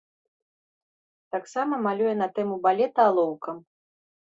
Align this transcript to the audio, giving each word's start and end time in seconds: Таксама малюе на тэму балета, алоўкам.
Таксама 1.35 1.79
малюе 1.89 2.13
на 2.23 2.27
тэму 2.39 2.59
балета, 2.65 3.01
алоўкам. 3.13 3.65